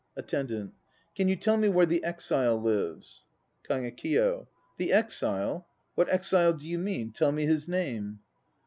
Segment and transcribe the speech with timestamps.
[0.17, 0.73] ATTENDANT.
[1.13, 3.27] Can you tell me where the exile lives?
[3.69, 4.47] KAGEKIYO.
[4.77, 5.67] The exile?
[5.93, 7.11] What exile do you mean?
[7.11, 8.17] Tell me his name.